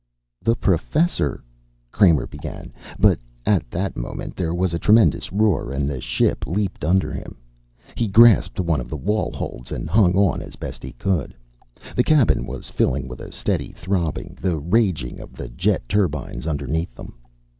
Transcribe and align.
"The 0.41 0.55
Professor" 0.55 1.43
Kramer 1.91 2.25
began, 2.25 2.73
but 2.97 3.19
at 3.45 3.69
that 3.69 3.95
moment 3.95 4.35
there 4.35 4.51
was 4.55 4.73
a 4.73 4.79
tremendous 4.79 5.31
roar 5.31 5.71
and 5.71 5.87
the 5.87 6.01
ship 6.01 6.47
leaped 6.47 6.83
under 6.83 7.13
him. 7.13 7.37
He 7.93 8.07
grasped 8.07 8.59
one 8.59 8.81
of 8.81 8.89
the 8.89 8.97
wall 8.97 9.31
holds 9.31 9.71
and 9.71 9.87
hung 9.87 10.15
on 10.15 10.41
as 10.41 10.55
best 10.55 10.81
he 10.81 10.93
could. 10.93 11.35
The 11.95 12.03
cabin 12.03 12.47
was 12.47 12.67
filling 12.67 13.07
with 13.07 13.19
a 13.19 13.31
steady 13.31 13.71
throbbing, 13.73 14.35
the 14.41 14.57
raging 14.57 15.19
of 15.19 15.33
the 15.33 15.49
jet 15.49 15.87
turbines 15.87 16.47
underneath 16.47 16.95
them. 16.95 17.19